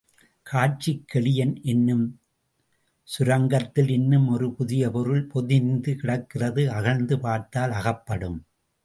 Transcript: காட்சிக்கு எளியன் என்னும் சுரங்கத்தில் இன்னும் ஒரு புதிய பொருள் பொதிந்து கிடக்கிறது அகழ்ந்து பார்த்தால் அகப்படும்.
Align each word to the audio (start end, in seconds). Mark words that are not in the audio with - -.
காட்சிக்கு 0.45 1.19
எளியன் 1.19 1.61
என்னும் 1.61 2.05
சுரங்கத்தில் 3.07 3.89
இன்னும் 3.89 4.27
ஒரு 4.27 4.47
புதிய 4.53 4.89
பொருள் 4.89 5.27
பொதிந்து 5.27 5.93
கிடக்கிறது 5.95 6.65
அகழ்ந்து 6.69 7.19
பார்த்தால் 7.19 7.71
அகப்படும். 7.71 8.39